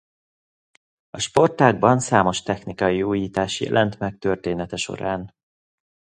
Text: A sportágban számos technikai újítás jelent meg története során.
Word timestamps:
A 1.09 1.19
sportágban 1.19 1.99
számos 1.99 2.41
technikai 2.41 3.01
újítás 3.03 3.59
jelent 3.59 3.99
meg 3.99 4.17
története 4.17 4.75
során. 4.75 5.35